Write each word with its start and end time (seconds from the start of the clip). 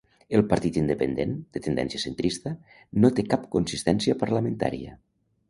El 0.35 0.43
Partit 0.51 0.77
Independent, 0.79 1.35
de 1.57 1.61
tendència 1.67 2.01
centrista, 2.05 2.55
no 3.05 3.13
té 3.21 3.27
cap 3.35 3.47
consistència 3.59 4.19
parlamentària. 4.25 4.99